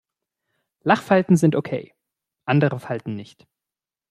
[0.81, 1.93] Lachfalten sind okay,
[2.45, 3.45] andere Falten nicht.